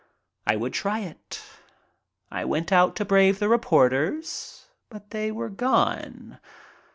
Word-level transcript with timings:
I 0.47 0.55
would 0.55 0.73
try 0.73 1.01
it. 1.01 1.39
I 2.31 2.43
went 2.43 2.71
out 2.71 2.95
to 2.95 3.05
brave 3.05 3.37
the 3.37 3.47
reporters. 3.47 4.65
But 4.89 5.11
they 5.11 5.31
were 5.31 5.49
gone. 5.49 6.39